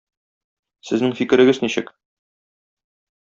Сезнең 0.89 1.13
фикерегез 1.21 1.59
ничек? 1.67 1.93